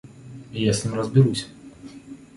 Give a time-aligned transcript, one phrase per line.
[0.51, 1.47] Я с ним разберусь.